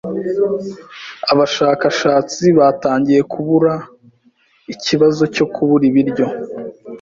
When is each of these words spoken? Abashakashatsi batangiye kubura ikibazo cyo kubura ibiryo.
Abashakashatsi 1.31 2.43
batangiye 2.57 3.21
kubura 3.31 3.73
ikibazo 4.73 5.23
cyo 5.35 5.45
kubura 5.53 5.83
ibiryo. 5.91 6.25